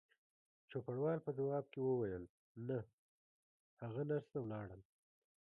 چوپړوال 0.69 1.17
په 1.25 1.31
ځواب 1.37 1.65
کې 1.73 1.79
وویل: 1.81 2.23
نه، 2.67 2.79
هغه 3.81 4.01
نرسه 4.09 4.37
ولاړل. 4.41 4.81